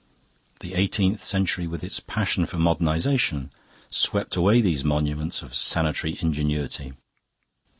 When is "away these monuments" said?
4.35-5.43